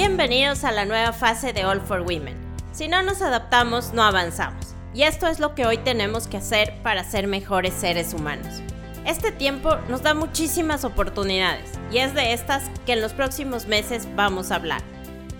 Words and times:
Bienvenidos 0.00 0.62
a 0.62 0.70
la 0.70 0.84
nueva 0.84 1.12
fase 1.12 1.52
de 1.52 1.64
All 1.64 1.80
for 1.80 2.02
Women. 2.02 2.36
Si 2.70 2.86
no 2.86 3.02
nos 3.02 3.20
adaptamos, 3.20 3.92
no 3.94 4.04
avanzamos. 4.04 4.76
Y 4.94 5.02
esto 5.02 5.26
es 5.26 5.40
lo 5.40 5.56
que 5.56 5.66
hoy 5.66 5.76
tenemos 5.78 6.28
que 6.28 6.36
hacer 6.36 6.72
para 6.84 7.02
ser 7.02 7.26
mejores 7.26 7.74
seres 7.74 8.14
humanos. 8.14 8.62
Este 9.04 9.32
tiempo 9.32 9.74
nos 9.88 10.02
da 10.02 10.14
muchísimas 10.14 10.84
oportunidades 10.84 11.72
y 11.90 11.98
es 11.98 12.14
de 12.14 12.32
estas 12.32 12.70
que 12.86 12.92
en 12.92 13.00
los 13.00 13.12
próximos 13.12 13.66
meses 13.66 14.06
vamos 14.14 14.52
a 14.52 14.54
hablar. 14.54 14.82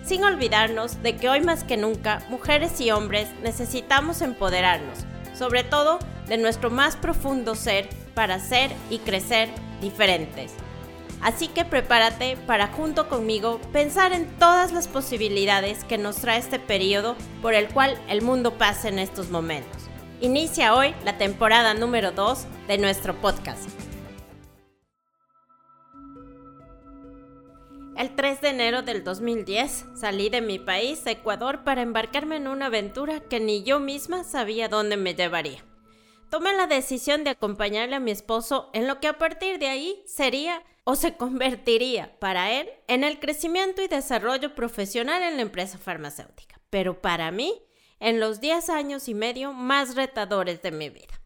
Sin 0.03 0.25
olvidarnos 0.25 1.01
de 1.03 1.15
que 1.15 1.29
hoy 1.29 1.39
más 1.39 1.63
que 1.63 1.77
nunca, 1.77 2.21
mujeres 2.27 2.81
y 2.81 2.91
hombres 2.91 3.29
necesitamos 3.41 4.21
empoderarnos, 4.21 5.05
sobre 5.37 5.63
todo 5.63 5.99
de 6.27 6.37
nuestro 6.37 6.69
más 6.69 6.97
profundo 6.97 7.55
ser 7.55 7.87
para 8.13 8.39
ser 8.39 8.71
y 8.89 8.97
crecer 8.97 9.47
diferentes. 9.79 10.51
Así 11.21 11.49
que 11.49 11.65
prepárate 11.65 12.37
para 12.47 12.67
junto 12.67 13.09
conmigo 13.09 13.59
pensar 13.73 14.13
en 14.13 14.25
todas 14.37 14.71
las 14.71 14.87
posibilidades 14.87 15.83
que 15.83 15.97
nos 15.97 16.17
trae 16.17 16.39
este 16.39 16.59
periodo 16.59 17.15
por 17.41 17.53
el 17.53 17.67
cual 17.67 17.97
el 18.07 18.21
mundo 18.21 18.57
pasa 18.57 18.87
en 18.87 18.99
estos 18.99 19.29
momentos. 19.29 19.89
Inicia 20.21 20.75
hoy 20.75 20.95
la 21.03 21.17
temporada 21.17 21.73
número 21.73 22.11
2 22.11 22.45
de 22.67 22.77
nuestro 22.77 23.15
podcast. 23.15 23.69
El 27.97 28.15
3 28.15 28.39
de 28.39 28.47
enero 28.47 28.81
del 28.81 29.03
2010 29.03 29.87
salí 29.93 30.29
de 30.29 30.39
mi 30.39 30.57
país, 30.57 31.05
Ecuador, 31.05 31.65
para 31.65 31.81
embarcarme 31.81 32.37
en 32.37 32.47
una 32.47 32.67
aventura 32.67 33.19
que 33.19 33.41
ni 33.41 33.63
yo 33.63 33.81
misma 33.81 34.23
sabía 34.23 34.69
dónde 34.69 34.95
me 34.95 35.15
llevaría. 35.15 35.65
Tomé 36.29 36.53
la 36.53 36.65
decisión 36.65 37.25
de 37.25 37.31
acompañarle 37.31 37.97
a 37.97 37.99
mi 37.99 38.11
esposo 38.11 38.69
en 38.71 38.87
lo 38.87 39.01
que 39.01 39.09
a 39.09 39.17
partir 39.17 39.59
de 39.59 39.67
ahí 39.67 40.01
sería 40.05 40.63
o 40.89 40.95
se 40.95 41.15
convertiría 41.15 42.17
para 42.17 42.51
él 42.51 42.67
en 42.87 43.03
el 43.03 43.19
crecimiento 43.19 43.83
y 43.83 43.87
desarrollo 43.87 44.55
profesional 44.55 45.21
en 45.21 45.35
la 45.35 45.43
empresa 45.43 45.77
farmacéutica, 45.77 46.59
pero 46.71 46.99
para 46.99 47.29
mí 47.29 47.61
en 47.99 48.19
los 48.19 48.41
10 48.41 48.71
años 48.71 49.07
y 49.07 49.13
medio 49.13 49.53
más 49.53 49.95
retadores 49.95 50.63
de 50.63 50.71
mi 50.71 50.89
vida. 50.89 51.21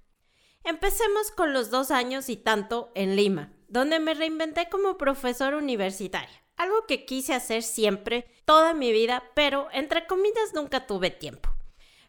Empecemos 0.66 1.32
con 1.32 1.54
los 1.54 1.70
dos 1.70 1.92
años 1.92 2.28
y 2.28 2.36
tanto 2.36 2.92
en 2.94 3.16
Lima, 3.16 3.54
donde 3.70 4.02
me 4.02 4.14
reinventé 4.14 4.68
como 4.68 4.98
profesor 4.98 5.54
universitaria, 5.54 6.44
algo 6.58 6.86
que 6.86 7.06
quise 7.06 7.34
hacer 7.34 7.64
siempre, 7.64 8.26
toda 8.44 8.74
mi 8.74 8.92
vida, 8.92 9.24
pero 9.34 9.70
entre 9.72 10.06
comillas 10.08 10.54
nunca 10.54 10.88
tuve 10.88 11.10
tiempo. 11.10 11.53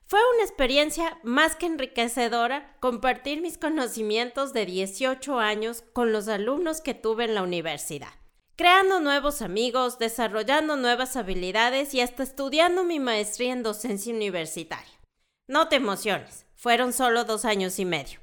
Fue 0.06 0.20
una 0.34 0.44
experiencia 0.44 1.18
más 1.22 1.56
que 1.56 1.64
enriquecedora 1.64 2.76
compartir 2.80 3.40
mis 3.40 3.56
conocimientos 3.56 4.52
de 4.52 4.66
18 4.66 5.38
años 5.38 5.82
con 5.94 6.12
los 6.12 6.28
alumnos 6.28 6.82
que 6.82 6.92
tuve 6.92 7.24
en 7.24 7.34
la 7.34 7.42
universidad, 7.42 8.12
creando 8.54 9.00
nuevos 9.00 9.40
amigos, 9.40 9.98
desarrollando 9.98 10.76
nuevas 10.76 11.16
habilidades 11.16 11.94
y 11.94 12.02
hasta 12.02 12.22
estudiando 12.22 12.84
mi 12.84 13.00
maestría 13.00 13.54
en 13.54 13.62
docencia 13.62 14.12
universitaria. 14.12 15.00
No 15.48 15.68
te 15.68 15.76
emociones, 15.76 16.44
fueron 16.54 16.92
solo 16.92 17.24
dos 17.24 17.46
años 17.46 17.78
y 17.78 17.86
medio. 17.86 18.20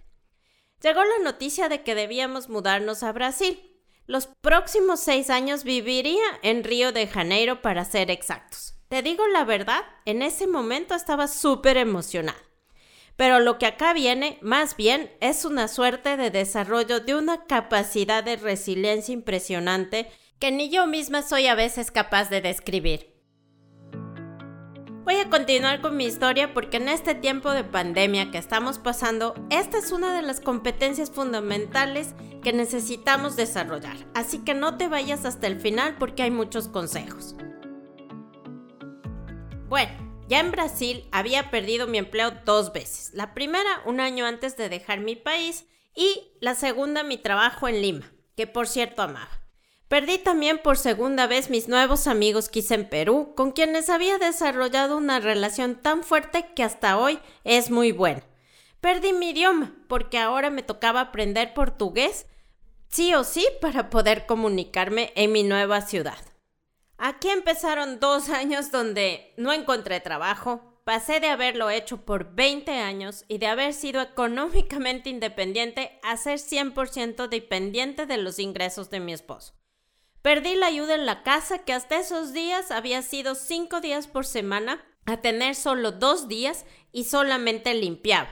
Llegó 0.83 1.03
la 1.03 1.23
noticia 1.23 1.67
de 1.67 1.81
que 1.81 1.95
debíamos 1.95 2.47
mudarnos 2.47 3.01
a 3.01 3.11
Brasil. 3.11 3.59
Los 4.05 4.27
próximos 4.27 4.99
seis 4.99 5.31
años 5.31 5.63
viviría 5.63 6.23
en 6.43 6.63
Río 6.63 6.91
de 6.91 7.07
Janeiro 7.07 7.63
para 7.63 7.85
ser 7.85 8.11
exactos. 8.11 8.75
Te 8.91 9.01
digo 9.01 9.25
la 9.25 9.45
verdad, 9.45 9.85
en 10.03 10.21
ese 10.21 10.47
momento 10.47 10.95
estaba 10.95 11.29
súper 11.29 11.77
emocionada. 11.77 12.37
Pero 13.15 13.39
lo 13.39 13.57
que 13.57 13.65
acá 13.65 13.93
viene, 13.93 14.37
más 14.41 14.75
bien, 14.75 15.09
es 15.21 15.45
una 15.45 15.69
suerte 15.69 16.17
de 16.17 16.29
desarrollo 16.29 16.99
de 16.99 17.15
una 17.15 17.45
capacidad 17.45 18.21
de 18.21 18.35
resiliencia 18.35 19.13
impresionante 19.13 20.11
que 20.39 20.51
ni 20.51 20.69
yo 20.69 20.87
misma 20.87 21.21
soy 21.21 21.47
a 21.47 21.55
veces 21.55 21.89
capaz 21.89 22.29
de 22.29 22.41
describir. 22.41 23.15
Voy 25.05 25.15
a 25.15 25.29
continuar 25.29 25.79
con 25.79 25.95
mi 25.95 26.03
historia 26.03 26.53
porque 26.53 26.75
en 26.75 26.89
este 26.89 27.15
tiempo 27.15 27.51
de 27.51 27.63
pandemia 27.63 28.29
que 28.29 28.39
estamos 28.39 28.77
pasando, 28.77 29.35
esta 29.49 29.77
es 29.77 29.93
una 29.93 30.13
de 30.13 30.21
las 30.21 30.41
competencias 30.41 31.11
fundamentales 31.11 32.13
que 32.43 32.51
necesitamos 32.51 33.37
desarrollar. 33.37 33.95
Así 34.15 34.39
que 34.39 34.53
no 34.53 34.75
te 34.75 34.89
vayas 34.89 35.23
hasta 35.23 35.47
el 35.47 35.61
final 35.61 35.95
porque 35.97 36.23
hay 36.23 36.31
muchos 36.31 36.67
consejos. 36.67 37.37
Bueno, 39.71 39.93
ya 40.27 40.41
en 40.41 40.51
Brasil 40.51 41.07
había 41.13 41.49
perdido 41.49 41.87
mi 41.87 41.97
empleo 41.97 42.31
dos 42.43 42.73
veces. 42.73 43.11
La 43.13 43.33
primera 43.33 43.81
un 43.85 44.01
año 44.01 44.25
antes 44.25 44.57
de 44.57 44.67
dejar 44.67 44.99
mi 44.99 45.15
país 45.15 45.65
y 45.95 46.33
la 46.41 46.55
segunda 46.55 47.03
mi 47.03 47.17
trabajo 47.17 47.69
en 47.69 47.81
Lima, 47.81 48.11
que 48.35 48.47
por 48.47 48.67
cierto 48.67 49.01
amaba. 49.01 49.29
Perdí 49.87 50.17
también 50.17 50.57
por 50.57 50.77
segunda 50.77 51.25
vez 51.25 51.49
mis 51.49 51.69
nuevos 51.69 52.07
amigos 52.07 52.49
que 52.49 52.59
hice 52.59 52.75
en 52.75 52.89
Perú, 52.89 53.33
con 53.33 53.53
quienes 53.53 53.89
había 53.89 54.17
desarrollado 54.17 54.97
una 54.97 55.21
relación 55.21 55.75
tan 55.75 56.03
fuerte 56.03 56.49
que 56.53 56.63
hasta 56.63 56.97
hoy 56.97 57.19
es 57.45 57.71
muy 57.71 57.93
buena. 57.93 58.23
Perdí 58.81 59.13
mi 59.13 59.29
idioma, 59.29 59.73
porque 59.87 60.17
ahora 60.17 60.49
me 60.49 60.63
tocaba 60.63 60.99
aprender 60.99 61.53
portugués, 61.53 62.25
sí 62.89 63.13
o 63.13 63.23
sí, 63.23 63.47
para 63.61 63.89
poder 63.89 64.25
comunicarme 64.25 65.13
en 65.15 65.31
mi 65.31 65.43
nueva 65.43 65.79
ciudad. 65.79 66.17
Aquí 67.03 67.29
empezaron 67.29 67.99
dos 67.99 68.29
años 68.29 68.69
donde 68.69 69.33
no 69.35 69.51
encontré 69.51 69.99
trabajo, 70.01 70.79
pasé 70.83 71.19
de 71.19 71.29
haberlo 71.29 71.71
hecho 71.71 72.05
por 72.05 72.35
20 72.35 72.73
años 72.73 73.25
y 73.27 73.39
de 73.39 73.47
haber 73.47 73.73
sido 73.73 74.01
económicamente 74.01 75.09
independiente 75.09 75.99
a 76.03 76.15
ser 76.15 76.37
100% 76.37 77.27
dependiente 77.27 78.05
de 78.05 78.17
los 78.17 78.37
ingresos 78.37 78.91
de 78.91 78.99
mi 78.99 79.13
esposo. 79.13 79.55
Perdí 80.21 80.53
la 80.53 80.67
ayuda 80.67 80.93
en 80.93 81.07
la 81.07 81.23
casa 81.23 81.57
que 81.65 81.73
hasta 81.73 81.97
esos 81.97 82.33
días 82.33 82.69
había 82.69 83.01
sido 83.01 83.33
cinco 83.33 83.81
días 83.81 84.05
por 84.05 84.23
semana 84.23 84.85
a 85.07 85.17
tener 85.17 85.55
solo 85.55 85.91
dos 85.91 86.27
días 86.27 86.67
y 86.91 87.05
solamente 87.05 87.73
limpiaba. 87.73 88.29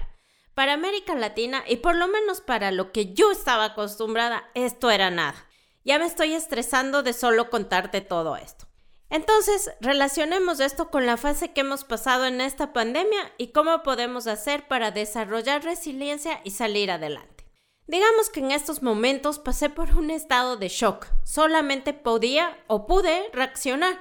Para 0.53 0.73
América 0.73 1.15
Latina 1.15 1.63
y 1.67 1.77
por 1.77 1.95
lo 1.95 2.07
menos 2.07 2.39
para 2.39 2.69
lo 2.69 2.91
que 2.91 3.15
yo 3.15 3.31
estaba 3.31 3.65
acostumbrada, 3.65 4.51
esto 4.53 4.91
era 4.91 5.09
nada. 5.09 5.48
Ya 5.83 5.99
me 5.99 6.05
estoy 6.05 6.33
estresando 6.33 7.03
de 7.03 7.13
solo 7.13 7.49
contarte 7.49 8.01
todo 8.01 8.35
esto. 8.35 8.67
Entonces, 9.09 9.71
relacionemos 9.81 10.59
esto 10.59 10.91
con 10.91 11.05
la 11.05 11.17
fase 11.17 11.51
que 11.51 11.61
hemos 11.61 11.83
pasado 11.83 12.25
en 12.25 12.41
esta 12.41 12.73
pandemia 12.73 13.33
y 13.37 13.47
cómo 13.47 13.81
podemos 13.81 14.27
hacer 14.27 14.67
para 14.67 14.91
desarrollar 14.91 15.63
resiliencia 15.63 16.41
y 16.43 16.51
salir 16.51 16.91
adelante. 16.91 17.45
Digamos 17.87 18.29
que 18.29 18.41
en 18.41 18.51
estos 18.51 18.83
momentos 18.83 19.39
pasé 19.39 19.71
por 19.71 19.97
un 19.97 20.11
estado 20.11 20.57
de 20.57 20.67
shock. 20.67 21.07
Solamente 21.23 21.93
podía 21.93 22.63
o 22.67 22.85
pude 22.85 23.29
reaccionar. 23.33 23.99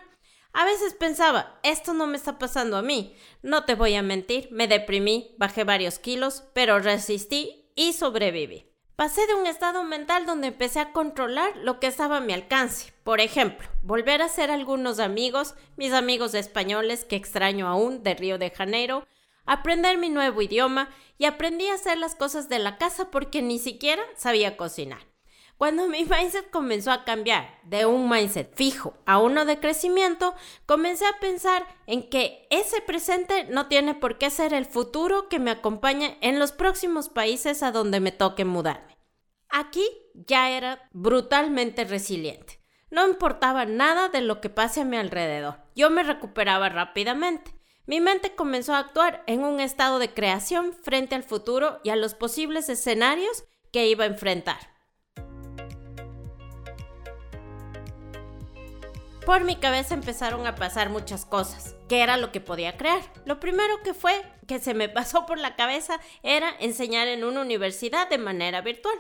A 0.52 0.66
veces 0.66 0.92
pensaba, 0.92 1.58
esto 1.62 1.94
no 1.94 2.06
me 2.06 2.18
está 2.18 2.38
pasando 2.38 2.76
a 2.76 2.82
mí. 2.82 3.16
No 3.42 3.64
te 3.64 3.74
voy 3.74 3.94
a 3.94 4.02
mentir, 4.02 4.48
me 4.50 4.68
deprimí, 4.68 5.34
bajé 5.38 5.64
varios 5.64 5.98
kilos, 5.98 6.44
pero 6.52 6.80
resistí 6.80 7.72
y 7.76 7.94
sobreviví. 7.94 8.68
Pasé 8.98 9.28
de 9.28 9.34
un 9.34 9.47
estado 9.47 9.84
mental 9.84 10.26
donde 10.26 10.48
empecé 10.48 10.81
a 10.81 10.91
controlar 10.91 11.56
lo 11.59 11.78
que 11.78 11.86
estaba 11.86 12.16
a 12.16 12.20
mi 12.20 12.32
alcance. 12.32 12.92
Por 13.04 13.20
ejemplo, 13.20 13.69
volver 13.82 14.22
a 14.22 14.28
ser 14.28 14.50
algunos 14.50 14.98
amigos, 14.98 15.54
mis 15.76 15.92
amigos 15.92 16.34
españoles 16.34 17.04
que 17.04 17.14
extraño 17.14 17.69
aún 17.69 18.03
de 18.03 18.14
Río 18.14 18.38
de 18.38 18.50
Janeiro, 18.50 19.06
aprender 19.47 19.98
mi 19.98 20.08
nuevo 20.08 20.42
idioma 20.42 20.88
y 21.16 21.26
aprendí 21.26 21.69
a 21.69 21.75
hacer 21.75 21.97
las 21.97 22.16
cosas 22.16 22.48
de 22.48 22.58
la 22.58 22.76
casa 22.76 23.08
porque 23.12 23.41
ni 23.41 23.60
siquiera 23.60 24.03
sabía 24.16 24.56
cocinar. 24.56 25.06
Cuando 25.58 25.87
mi 25.87 26.04
mindset 26.10 26.50
comenzó 26.50 26.91
a 26.91 27.04
cambiar 27.04 27.60
de 27.62 27.87
un 27.87 28.10
mindset 28.10 28.53
fijo 28.56 28.94
a 29.06 29.20
uno 29.20 29.44
de 29.44 29.60
crecimiento, 29.60 30.34
comencé 30.66 31.06
a 31.06 31.20
pensar 31.20 31.64
en 31.87 32.10
que 32.10 32.48
ese 32.50 32.81
presente 32.81 33.44
no 33.44 33.69
tiene 33.69 33.94
por 33.94 34.19
qué 34.19 34.31
ser 34.31 34.54
el 34.54 34.66
futuro 34.66 35.28
que 35.28 35.38
me 35.38 35.53
acompaña 35.53 36.16
en 36.20 36.41
los 36.41 36.50
próximos 36.50 37.08
países 37.08 37.62
a 37.62 37.70
donde 37.70 38.00
me 38.00 38.11
toque 38.11 38.44
mudar. 38.44 38.97
Aquí 39.50 39.86
ya 40.14 40.50
era 40.50 40.88
brutalmente 40.92 41.84
resiliente. 41.84 42.60
No 42.90 43.06
importaba 43.06 43.64
nada 43.64 44.08
de 44.08 44.20
lo 44.20 44.40
que 44.40 44.50
pase 44.50 44.82
a 44.82 44.84
mi 44.84 44.96
alrededor. 44.96 45.56
Yo 45.74 45.90
me 45.90 46.02
recuperaba 46.02 46.68
rápidamente. 46.68 47.54
Mi 47.86 48.00
mente 48.00 48.34
comenzó 48.34 48.74
a 48.74 48.78
actuar 48.78 49.22
en 49.26 49.44
un 49.44 49.60
estado 49.60 49.98
de 49.98 50.12
creación 50.12 50.74
frente 50.74 51.14
al 51.14 51.22
futuro 51.22 51.80
y 51.82 51.90
a 51.90 51.96
los 51.96 52.14
posibles 52.14 52.68
escenarios 52.68 53.44
que 53.72 53.86
iba 53.86 54.04
a 54.04 54.08
enfrentar. 54.08 54.58
Por 59.24 59.44
mi 59.44 59.56
cabeza 59.56 59.94
empezaron 59.94 60.46
a 60.46 60.54
pasar 60.54 60.88
muchas 60.88 61.26
cosas. 61.26 61.76
¿Qué 61.88 62.00
era 62.00 62.16
lo 62.16 62.32
que 62.32 62.40
podía 62.40 62.78
crear? 62.78 63.00
Lo 63.26 63.40
primero 63.40 63.82
que 63.82 63.92
fue 63.92 64.22
que 64.46 64.58
se 64.58 64.72
me 64.72 64.88
pasó 64.90 65.26
por 65.26 65.38
la 65.38 65.56
cabeza 65.56 66.00
era 66.22 66.50
enseñar 66.60 67.08
en 67.08 67.24
una 67.24 67.42
universidad 67.42 68.08
de 68.08 68.18
manera 68.18 68.60
virtual 68.62 68.98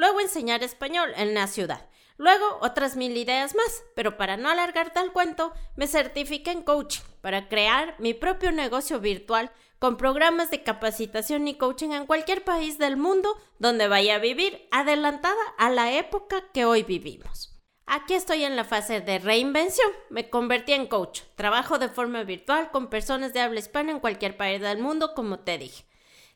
luego 0.00 0.20
enseñar 0.20 0.62
español 0.62 1.12
en 1.14 1.34
la 1.34 1.46
ciudad, 1.46 1.86
luego 2.16 2.58
otras 2.62 2.96
mil 2.96 3.14
ideas 3.18 3.54
más, 3.54 3.82
pero 3.94 4.16
para 4.16 4.38
no 4.38 4.48
alargar 4.48 4.94
tal 4.94 5.12
cuento, 5.12 5.52
me 5.76 5.86
certifiqué 5.86 6.52
en 6.52 6.62
coaching 6.62 7.02
para 7.20 7.50
crear 7.50 7.96
mi 7.98 8.14
propio 8.14 8.50
negocio 8.50 8.98
virtual 8.98 9.50
con 9.78 9.98
programas 9.98 10.50
de 10.50 10.62
capacitación 10.62 11.46
y 11.48 11.58
coaching 11.58 11.90
en 11.90 12.06
cualquier 12.06 12.44
país 12.44 12.78
del 12.78 12.96
mundo 12.96 13.36
donde 13.58 13.88
vaya 13.88 14.14
a 14.14 14.20
vivir, 14.20 14.66
adelantada 14.70 15.42
a 15.58 15.68
la 15.68 15.92
época 15.92 16.44
que 16.54 16.64
hoy 16.64 16.82
vivimos. 16.82 17.60
Aquí 17.84 18.14
estoy 18.14 18.44
en 18.44 18.56
la 18.56 18.64
fase 18.64 19.02
de 19.02 19.18
reinvención. 19.18 19.90
Me 20.08 20.30
convertí 20.30 20.72
en 20.72 20.86
coach. 20.86 21.22
Trabajo 21.34 21.78
de 21.78 21.88
forma 21.88 22.22
virtual 22.22 22.70
con 22.70 22.88
personas 22.88 23.34
de 23.34 23.40
habla 23.40 23.58
hispana 23.58 23.90
en 23.90 24.00
cualquier 24.00 24.38
país 24.38 24.62
del 24.62 24.78
mundo, 24.78 25.12
como 25.14 25.40
te 25.40 25.58
dije. 25.58 25.89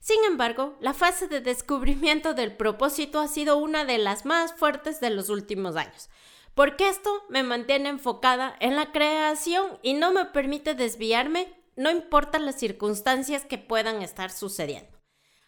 Sin 0.05 0.23
embargo, 0.27 0.77
la 0.81 0.93
fase 0.93 1.29
de 1.29 1.41
descubrimiento 1.41 2.35
del 2.35 2.55
propósito 2.55 3.21
ha 3.21 3.27
sido 3.27 3.57
una 3.57 3.87
de 3.87 3.97
las 3.97 4.27
más 4.27 4.53
fuertes 4.53 5.01
de 5.01 5.09
los 5.09 5.31
últimos 5.31 5.77
años, 5.77 6.11
porque 6.55 6.91
esto 6.91 7.11
me 7.31 7.43
mantiene 7.43 7.89
enfocada 7.89 8.55
en 8.61 8.77
la 8.77 8.93
creación 8.93 9.79
y 9.81 9.95
no 9.95 10.13
me 10.13 10.27
permite 10.27 10.75
desviarme, 10.75 11.55
no 11.77 11.91
importa 11.91 12.39
las 12.39 12.57
circunstancias 12.57 13.47
que 13.47 13.57
puedan 13.57 14.03
estar 14.03 14.31
sucediendo. 14.31 14.91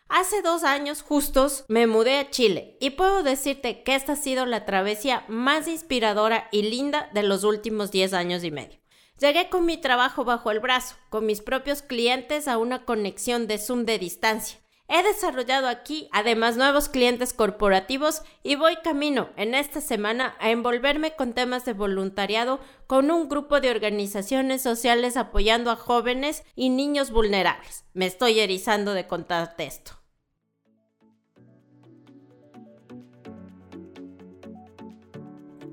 Hace 0.09 0.41
dos 0.41 0.65
años 0.65 1.03
justos 1.03 1.67
me 1.69 1.87
mudé 1.87 2.17
a 2.17 2.31
Chile 2.31 2.79
y 2.81 2.91
puedo 2.93 3.23
decirte 3.23 3.83
que 3.83 3.95
esta 3.95 4.13
ha 4.13 4.17
sido 4.17 4.47
la 4.47 4.65
travesía 4.65 5.27
más 5.29 5.69
inspiradora 5.69 6.49
y 6.51 6.63
linda 6.63 7.11
de 7.13 7.25
los 7.25 7.45
últimos 7.45 7.91
10 7.91 8.15
años 8.15 8.43
y 8.43 8.51
medio. 8.51 8.81
Llegué 9.19 9.49
con 9.49 9.65
mi 9.65 9.79
trabajo 9.79 10.25
bajo 10.25 10.51
el 10.51 10.61
brazo, 10.61 10.97
con 11.09 11.25
mis 11.27 11.41
propios 11.41 11.83
clientes 11.83 12.49
a 12.49 12.59
una 12.59 12.85
conexión 12.85 13.47
de 13.47 13.59
Zoom 13.59 13.85
de 13.85 13.99
distancia 13.99 14.59
He 14.89 15.03
desarrollado 15.03 15.67
aquí 15.67 16.09
además 16.13 16.57
nuevos 16.57 16.89
clientes 16.89 17.33
corporativos 17.33 18.23
y 18.45 18.55
voy 18.55 18.77
camino 18.85 19.31
en 19.37 19.55
esta 19.55 19.81
semana 19.81 20.37
a 20.39 20.51
envolverme 20.51 21.17
con 21.17 21.33
temas 21.33 21.65
de 21.65 21.73
voluntariado 21.73 22.61
con 22.87 23.11
un 23.11 23.29
grupo 23.29 23.61
de 23.61 23.71
organizaciones 23.71 24.63
sociales 24.63 25.17
apoyando 25.17 25.73
a 25.73 25.77
jóvenes 25.77 26.45
y 26.55 26.69
niños 26.69 27.11
vulnerables. 27.11 27.85
Me 27.95 28.07
estoy 28.07 28.39
erizando 28.39 28.95
de 28.95 29.09
contarte 29.09 29.67
esto. 29.67 30.06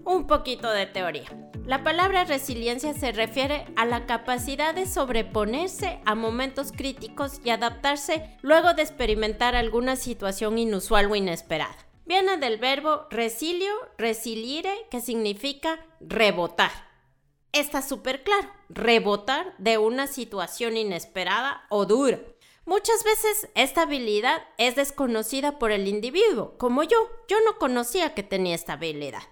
Un 0.06 0.28
poquito 0.28 0.70
de 0.70 0.86
teoría. 0.86 1.30
La 1.66 1.82
palabra 1.82 2.26
resiliencia 2.26 2.94
se 2.94 3.14
refiere 3.14 3.66
a 3.78 3.86
la 3.86 4.06
capacidad 4.06 4.76
de 4.76 4.86
sobreponerse 4.86 6.02
a 6.06 6.14
momentos 6.14 6.74
críticos 6.74 7.40
y 7.46 7.52
adaptarse 7.52 8.38
luego 8.42 8.74
de 8.74 8.82
experimentar 8.82 9.56
alguna 9.56 9.96
situación 9.96 10.58
inusual 10.58 11.10
o 11.10 11.16
inesperada. 11.16 11.78
Viene 12.06 12.36
del 12.36 12.58
verbo 12.58 13.08
resilio, 13.10 13.72
resilire, 13.98 14.74
que 14.92 15.00
significa 15.00 15.80
rebotar. 16.02 16.72
Está 17.54 17.82
súper 17.82 18.24
claro, 18.24 18.50
rebotar 18.68 19.56
de 19.58 19.78
una 19.78 20.08
situación 20.08 20.76
inesperada 20.76 21.66
o 21.70 21.86
dura. 21.86 22.20
Muchas 22.66 23.06
veces 23.06 23.50
esta 23.56 23.84
habilidad 23.84 24.44
es 24.58 24.76
desconocida 24.76 25.60
por 25.60 25.72
el 25.72 25.88
individuo, 25.88 26.58
como 26.58 26.84
yo. 26.84 26.98
Yo 27.30 27.38
no 27.46 27.58
conocía 27.58 28.14
que 28.14 28.24
tenía 28.24 28.56
esta 28.56 28.74
habilidad 28.74 29.24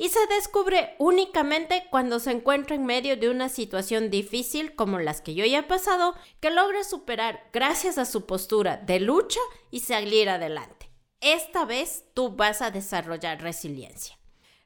y 0.00 0.08
se 0.08 0.26
descubre 0.28 0.94
únicamente 0.98 1.84
cuando 1.90 2.20
se 2.20 2.30
encuentra 2.30 2.74
en 2.74 2.86
medio 2.86 3.18
de 3.18 3.28
una 3.28 3.50
situación 3.50 4.08
difícil 4.08 4.74
como 4.74 4.98
las 4.98 5.20
que 5.20 5.34
yo 5.34 5.44
ya 5.44 5.58
he 5.58 5.62
pasado, 5.62 6.14
que 6.40 6.48
logra 6.48 6.84
superar 6.84 7.50
gracias 7.52 7.98
a 7.98 8.06
su 8.06 8.24
postura 8.24 8.78
de 8.78 8.98
lucha 8.98 9.40
y 9.70 9.80
salir 9.80 10.30
adelante. 10.30 10.90
Esta 11.20 11.66
vez 11.66 12.06
tú 12.14 12.30
vas 12.30 12.62
a 12.62 12.70
desarrollar 12.70 13.42
resiliencia. 13.42 14.16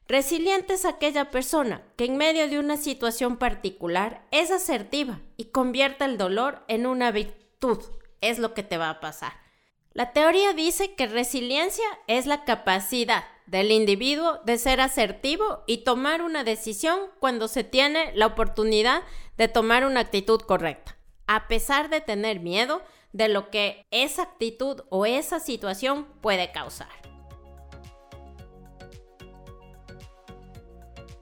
Resiliente 0.07 0.75
es 0.75 0.85
aquella 0.85 1.31
persona 1.31 1.83
que 1.97 2.05
en 2.05 2.15
medio 2.15 2.47
de 2.47 2.57
una 2.57 2.77
situación 2.77 3.35
particular 3.35 4.25
es 4.31 4.51
asertiva 4.51 5.19
y 5.35 5.45
convierte 5.45 6.05
el 6.05 6.17
dolor 6.17 6.63
en 6.69 6.85
una 6.85 7.11
virtud. 7.11 7.83
Es 8.21 8.39
lo 8.39 8.53
que 8.53 8.63
te 8.63 8.77
va 8.77 8.89
a 8.89 8.99
pasar. 9.01 9.33
La 9.91 10.13
teoría 10.13 10.53
dice 10.53 10.95
que 10.95 11.07
resiliencia 11.07 11.85
es 12.07 12.25
la 12.25 12.45
capacidad 12.45 13.25
del 13.47 13.71
individuo 13.71 14.39
de 14.45 14.57
ser 14.57 14.81
asertivo 14.81 15.63
y 15.67 15.83
tomar 15.83 16.21
una 16.21 16.43
decisión 16.43 16.99
cuando 17.19 17.47
se 17.47 17.63
tiene 17.63 18.11
la 18.15 18.27
oportunidad 18.27 19.03
de 19.37 19.47
tomar 19.47 19.85
una 19.85 20.01
actitud 20.01 20.41
correcta, 20.41 20.97
a 21.27 21.47
pesar 21.47 21.89
de 21.89 22.01
tener 22.01 22.39
miedo 22.39 22.81
de 23.13 23.29
lo 23.29 23.49
que 23.49 23.85
esa 23.91 24.23
actitud 24.23 24.81
o 24.89 25.05
esa 25.05 25.39
situación 25.39 26.05
puede 26.21 26.51
causar. 26.51 26.89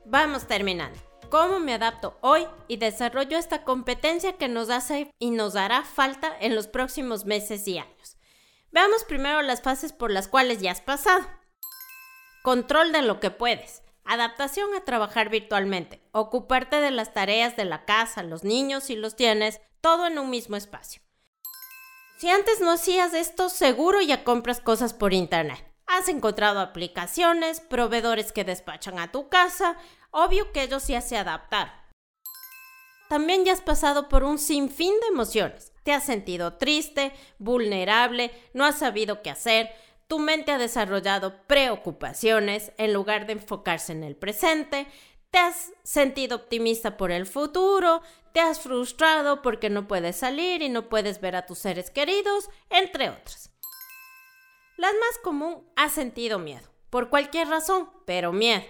Vamos 0.05 0.47
terminando. 0.47 0.99
¿Cómo 1.29 1.59
me 1.59 1.73
adapto 1.73 2.15
hoy 2.21 2.45
y 2.67 2.77
desarrollo 2.77 3.39
esta 3.39 3.63
competencia 3.63 4.33
que 4.33 4.47
nos 4.47 4.69
hace 4.69 5.11
y 5.17 5.31
nos 5.31 5.53
dará 5.53 5.83
falta 5.83 6.31
en 6.39 6.53
los 6.53 6.67
próximos 6.67 7.25
meses 7.25 7.67
y 7.67 7.79
años? 7.79 8.17
Veamos 8.71 9.03
primero 9.03 9.41
las 9.41 9.61
fases 9.61 9.93
por 9.93 10.11
las 10.11 10.27
cuales 10.27 10.61
ya 10.61 10.71
has 10.71 10.81
pasado. 10.81 11.25
Control 12.43 12.91
de 12.91 13.01
lo 13.03 13.21
que 13.21 13.31
puedes. 13.31 13.83
Adaptación 14.03 14.75
a 14.75 14.83
trabajar 14.83 15.29
virtualmente. 15.29 16.03
Ocuparte 16.11 16.81
de 16.81 16.91
las 16.91 17.13
tareas 17.13 17.55
de 17.55 17.63
la 17.63 17.85
casa, 17.85 18.21
los 18.21 18.43
niños 18.43 18.83
si 18.83 18.97
los 18.97 19.15
tienes, 19.15 19.61
todo 19.79 20.07
en 20.07 20.19
un 20.19 20.29
mismo 20.29 20.57
espacio. 20.57 21.01
Si 22.17 22.29
antes 22.29 22.59
no 22.59 22.71
hacías 22.71 23.13
esto, 23.13 23.47
seguro 23.47 24.01
ya 24.01 24.25
compras 24.25 24.59
cosas 24.59 24.93
por 24.93 25.13
internet. 25.13 25.63
Has 25.87 26.09
encontrado 26.09 26.59
aplicaciones, 26.59 27.61
proveedores 27.61 28.33
que 28.33 28.43
despachan 28.43 28.99
a 28.99 29.09
tu 29.09 29.29
casa, 29.29 29.77
obvio 30.11 30.51
que 30.51 30.63
ellos 30.63 30.85
ya 30.87 30.99
se 30.99 31.15
adaptaron. 31.15 31.73
También 33.07 33.45
ya 33.45 33.53
has 33.53 33.61
pasado 33.61 34.09
por 34.09 34.25
un 34.25 34.37
sinfín 34.37 34.93
de 34.99 35.07
emociones. 35.07 35.71
Te 35.83 35.93
has 35.93 36.03
sentido 36.03 36.57
triste, 36.57 37.13
vulnerable, 37.39 38.31
no 38.53 38.65
has 38.65 38.79
sabido 38.79 39.21
qué 39.21 39.29
hacer, 39.29 39.73
tu 40.13 40.19
mente 40.19 40.51
ha 40.51 40.59
desarrollado 40.59 41.41
preocupaciones 41.47 42.71
en 42.77 42.93
lugar 42.93 43.25
de 43.25 43.33
enfocarse 43.33 43.93
en 43.93 44.03
el 44.03 44.15
presente, 44.15 44.85
te 45.31 45.39
has 45.39 45.71
sentido 45.81 46.35
optimista 46.35 46.97
por 46.97 47.11
el 47.11 47.25
futuro, 47.25 48.03
te 48.31 48.39
has 48.39 48.59
frustrado 48.59 49.41
porque 49.41 49.71
no 49.71 49.87
puedes 49.87 50.17
salir 50.17 50.61
y 50.61 50.69
no 50.69 50.87
puedes 50.87 51.19
ver 51.19 51.35
a 51.35 51.47
tus 51.47 51.57
seres 51.57 51.89
queridos, 51.89 52.51
entre 52.69 53.09
otras. 53.09 53.49
Las 54.77 54.93
más 54.93 55.17
común, 55.23 55.67
has 55.75 55.93
sentido 55.93 56.37
miedo, 56.37 56.69
por 56.91 57.09
cualquier 57.09 57.47
razón, 57.47 57.89
pero 58.05 58.31
miedo. 58.31 58.65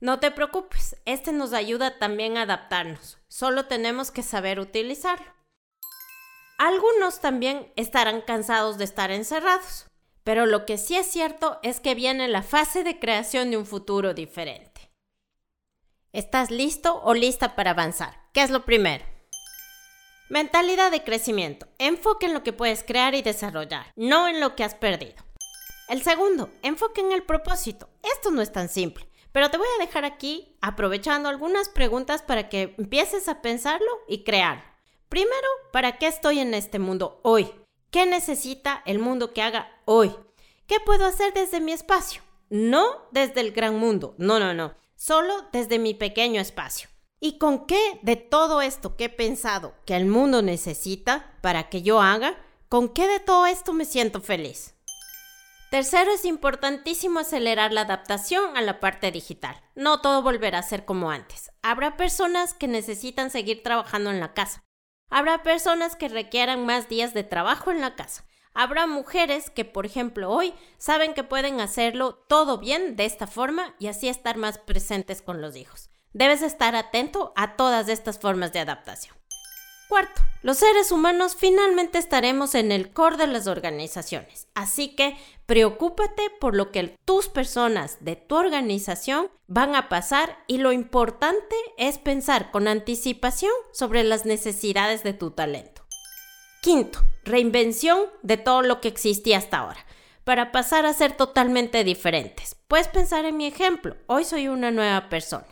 No 0.00 0.18
te 0.18 0.32
preocupes, 0.32 0.96
este 1.04 1.30
nos 1.30 1.52
ayuda 1.52 2.00
también 2.00 2.36
a 2.36 2.42
adaptarnos, 2.42 3.18
solo 3.28 3.66
tenemos 3.66 4.10
que 4.10 4.24
saber 4.24 4.58
utilizarlo. 4.58 5.32
Algunos 6.58 7.20
también 7.20 7.72
estarán 7.76 8.22
cansados 8.22 8.76
de 8.76 8.82
estar 8.82 9.12
encerrados. 9.12 9.86
Pero 10.24 10.46
lo 10.46 10.64
que 10.64 10.78
sí 10.78 10.96
es 10.96 11.06
cierto 11.06 11.58
es 11.62 11.80
que 11.80 11.94
viene 11.94 12.28
la 12.28 12.42
fase 12.42 12.82
de 12.82 12.98
creación 12.98 13.50
de 13.50 13.58
un 13.58 13.66
futuro 13.66 14.14
diferente. 14.14 14.90
¿Estás 16.12 16.50
listo 16.50 17.02
o 17.04 17.12
lista 17.12 17.54
para 17.54 17.72
avanzar? 17.72 18.16
¿Qué 18.32 18.42
es 18.42 18.50
lo 18.50 18.64
primero? 18.64 19.04
Mentalidad 20.30 20.90
de 20.90 21.04
crecimiento. 21.04 21.66
Enfoque 21.78 22.26
en 22.26 22.34
lo 22.34 22.42
que 22.42 22.54
puedes 22.54 22.82
crear 22.82 23.14
y 23.14 23.20
desarrollar, 23.20 23.92
no 23.96 24.26
en 24.26 24.40
lo 24.40 24.56
que 24.56 24.64
has 24.64 24.74
perdido. 24.74 25.22
El 25.88 26.02
segundo, 26.02 26.50
enfoque 26.62 27.02
en 27.02 27.12
el 27.12 27.22
propósito. 27.22 27.90
Esto 28.02 28.30
no 28.30 28.40
es 28.40 28.50
tan 28.50 28.70
simple, 28.70 29.06
pero 29.32 29.50
te 29.50 29.58
voy 29.58 29.66
a 29.76 29.84
dejar 29.84 30.06
aquí 30.06 30.56
aprovechando 30.62 31.28
algunas 31.28 31.68
preguntas 31.68 32.22
para 32.22 32.48
que 32.48 32.74
empieces 32.78 33.28
a 33.28 33.42
pensarlo 33.42 33.90
y 34.08 34.24
crear. 34.24 34.64
Primero, 35.10 35.48
¿para 35.72 35.98
qué 35.98 36.06
estoy 36.06 36.38
en 36.38 36.54
este 36.54 36.78
mundo 36.78 37.20
hoy? 37.22 37.50
¿Qué 37.90 38.06
necesita 38.06 38.82
el 38.86 38.98
mundo 38.98 39.34
que 39.34 39.42
haga 39.42 39.73
hoy? 39.86 40.14
¿Qué 40.66 40.80
puedo 40.80 41.06
hacer 41.06 41.32
desde 41.34 41.60
mi 41.60 41.72
espacio? 41.72 42.22
No 42.50 43.08
desde 43.10 43.40
el 43.40 43.52
gran 43.52 43.78
mundo, 43.78 44.14
no, 44.18 44.38
no, 44.38 44.54
no, 44.54 44.74
solo 44.96 45.34
desde 45.52 45.78
mi 45.78 45.94
pequeño 45.94 46.40
espacio. 46.40 46.88
¿Y 47.20 47.38
con 47.38 47.66
qué 47.66 47.98
de 48.02 48.16
todo 48.16 48.60
esto 48.60 48.96
que 48.96 49.04
he 49.04 49.08
pensado 49.08 49.74
que 49.86 49.96
el 49.96 50.06
mundo 50.06 50.42
necesita 50.42 51.38
para 51.40 51.68
que 51.68 51.82
yo 51.82 52.00
haga? 52.00 52.36
¿Con 52.68 52.88
qué 52.88 53.08
de 53.08 53.20
todo 53.20 53.46
esto 53.46 53.72
me 53.72 53.84
siento 53.84 54.20
feliz? 54.20 54.74
Tercero, 55.70 56.12
es 56.12 56.24
importantísimo 56.24 57.20
acelerar 57.20 57.72
la 57.72 57.82
adaptación 57.82 58.56
a 58.56 58.62
la 58.62 58.78
parte 58.78 59.10
digital. 59.10 59.60
No 59.74 60.00
todo 60.00 60.22
volverá 60.22 60.58
a 60.58 60.62
ser 60.62 60.84
como 60.84 61.10
antes. 61.10 61.50
Habrá 61.62 61.96
personas 61.96 62.54
que 62.54 62.68
necesitan 62.68 63.30
seguir 63.30 63.62
trabajando 63.62 64.10
en 64.10 64.20
la 64.20 64.34
casa, 64.34 64.64
Habrá 65.10 65.42
personas 65.42 65.96
que 65.96 66.08
requieran 66.08 66.66
más 66.66 66.88
días 66.88 67.14
de 67.14 67.22
trabajo 67.22 67.70
en 67.70 67.80
la 67.80 67.94
casa. 67.94 68.24
Habrá 68.54 68.86
mujeres 68.86 69.50
que, 69.50 69.64
por 69.64 69.84
ejemplo, 69.84 70.30
hoy 70.30 70.54
saben 70.78 71.12
que 71.12 71.24
pueden 71.24 71.60
hacerlo 71.60 72.14
todo 72.28 72.58
bien 72.58 72.94
de 72.94 73.04
esta 73.04 73.26
forma 73.26 73.74
y 73.80 73.88
así 73.88 74.08
estar 74.08 74.36
más 74.36 74.58
presentes 74.58 75.22
con 75.22 75.40
los 75.40 75.56
hijos. 75.56 75.90
Debes 76.12 76.40
estar 76.42 76.76
atento 76.76 77.32
a 77.34 77.56
todas 77.56 77.88
estas 77.88 78.20
formas 78.20 78.52
de 78.52 78.60
adaptación. 78.60 79.16
Cuarto, 79.88 80.22
los 80.42 80.58
seres 80.58 80.92
humanos 80.92 81.34
finalmente 81.36 81.98
estaremos 81.98 82.54
en 82.54 82.70
el 82.70 82.92
core 82.92 83.16
de 83.16 83.26
las 83.26 83.48
organizaciones, 83.48 84.46
así 84.54 84.94
que 84.94 85.16
preocúpate 85.46 86.30
por 86.40 86.54
lo 86.54 86.70
que 86.70 86.96
tus 87.04 87.28
personas 87.28 87.98
de 88.00 88.14
tu 88.14 88.36
organización 88.36 89.30
van 89.48 89.74
a 89.74 89.88
pasar 89.88 90.38
y 90.46 90.58
lo 90.58 90.72
importante 90.72 91.56
es 91.76 91.98
pensar 91.98 92.50
con 92.50 92.68
anticipación 92.68 93.52
sobre 93.72 94.04
las 94.04 94.24
necesidades 94.26 95.02
de 95.02 95.12
tu 95.12 95.32
talento. 95.32 95.73
Quinto, 96.64 97.00
reinvención 97.24 98.06
de 98.22 98.38
todo 98.38 98.62
lo 98.62 98.80
que 98.80 98.88
existía 98.88 99.36
hasta 99.36 99.58
ahora. 99.58 99.84
para 100.24 100.50
pasar 100.50 100.86
a 100.86 100.94
ser 100.94 101.14
totalmente 101.14 101.84
diferentes. 101.84 102.56
Puedes 102.66 102.88
pensar 102.88 103.26
en 103.26 103.36
mi 103.36 103.44
ejemplo. 103.44 103.98
Hoy 104.06 104.24
soy 104.24 104.48
una 104.48 104.70
nueva 104.70 105.10
persona. 105.10 105.46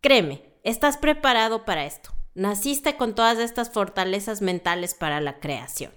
Créeme, 0.00 0.40
estás 0.62 0.96
preparado 0.96 1.66
para 1.66 1.84
esto. 1.84 2.14
Naciste 2.32 2.96
con 2.96 3.14
todas 3.14 3.38
estas 3.38 3.70
fortalezas 3.70 4.40
mentales 4.40 4.94
para 4.94 5.20
la 5.20 5.38
creación. 5.38 5.92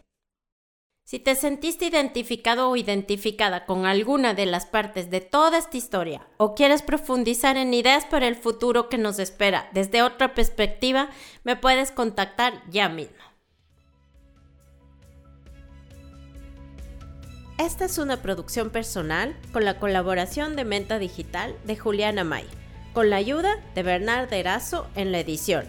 Si 1.05 1.19
te 1.19 1.35
sentiste 1.35 1.85
identificado 1.85 2.69
o 2.69 2.75
identificada 2.75 3.65
con 3.65 3.85
alguna 3.85 4.33
de 4.33 4.47
las 4.47 4.65
partes 4.65 5.09
de 5.09 5.21
toda 5.21 5.57
esta 5.57 5.77
historia 5.77 6.27
o 6.35 6.53
quieres 6.53 6.81
profundizar 6.81 7.55
en 7.55 7.73
ideas 7.73 8.03
para 8.03 8.27
el 8.27 8.35
futuro 8.35 8.89
que 8.89 8.97
nos 8.97 9.19
espera 9.19 9.69
desde 9.71 10.01
otra 10.01 10.33
perspectiva, 10.33 11.09
me 11.45 11.55
puedes 11.55 11.91
contactar 11.91 12.61
ya 12.69 12.89
mismo. 12.89 13.36
Esta 17.57 17.85
es 17.85 17.97
una 17.97 18.21
producción 18.21 18.69
personal 18.69 19.35
con 19.51 19.65
la 19.65 19.79
colaboración 19.79 20.55
de 20.55 20.63
Menta 20.63 20.99
Digital 20.99 21.55
de 21.63 21.75
Juliana 21.75 22.23
May, 22.23 22.45
con 22.93 23.09
la 23.09 23.15
ayuda 23.15 23.55
de 23.73 23.81
Bernard 23.81 24.31
Erazo 24.31 24.87
en 24.95 25.11
la 25.11 25.19
edición. 25.19 25.65